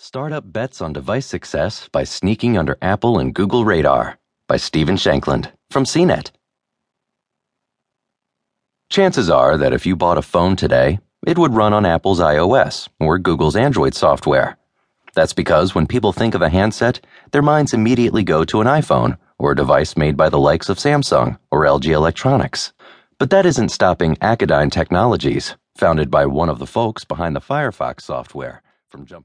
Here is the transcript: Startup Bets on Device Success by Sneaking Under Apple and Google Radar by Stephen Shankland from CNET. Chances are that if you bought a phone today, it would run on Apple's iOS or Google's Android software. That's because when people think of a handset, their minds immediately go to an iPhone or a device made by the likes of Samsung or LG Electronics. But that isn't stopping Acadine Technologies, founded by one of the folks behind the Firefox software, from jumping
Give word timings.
Startup 0.00 0.44
Bets 0.52 0.80
on 0.80 0.92
Device 0.92 1.26
Success 1.26 1.88
by 1.90 2.04
Sneaking 2.04 2.56
Under 2.56 2.78
Apple 2.80 3.18
and 3.18 3.34
Google 3.34 3.64
Radar 3.64 4.16
by 4.46 4.56
Stephen 4.56 4.94
Shankland 4.94 5.50
from 5.70 5.82
CNET. 5.82 6.30
Chances 8.88 9.28
are 9.28 9.58
that 9.58 9.72
if 9.72 9.86
you 9.86 9.96
bought 9.96 10.16
a 10.16 10.22
phone 10.22 10.54
today, 10.54 11.00
it 11.26 11.36
would 11.36 11.52
run 11.52 11.72
on 11.72 11.84
Apple's 11.84 12.20
iOS 12.20 12.88
or 13.00 13.18
Google's 13.18 13.56
Android 13.56 13.92
software. 13.92 14.56
That's 15.14 15.32
because 15.32 15.74
when 15.74 15.88
people 15.88 16.12
think 16.12 16.36
of 16.36 16.42
a 16.42 16.48
handset, 16.48 17.04
their 17.32 17.42
minds 17.42 17.74
immediately 17.74 18.22
go 18.22 18.44
to 18.44 18.60
an 18.60 18.68
iPhone 18.68 19.18
or 19.36 19.50
a 19.50 19.56
device 19.56 19.96
made 19.96 20.16
by 20.16 20.28
the 20.28 20.38
likes 20.38 20.68
of 20.68 20.78
Samsung 20.78 21.40
or 21.50 21.64
LG 21.64 21.86
Electronics. 21.92 22.72
But 23.18 23.30
that 23.30 23.46
isn't 23.46 23.70
stopping 23.70 24.14
Acadine 24.22 24.70
Technologies, 24.70 25.56
founded 25.74 26.08
by 26.08 26.24
one 26.24 26.48
of 26.48 26.60
the 26.60 26.68
folks 26.68 27.04
behind 27.04 27.34
the 27.34 27.40
Firefox 27.40 28.02
software, 28.02 28.62
from 28.88 29.04
jumping 29.06 29.16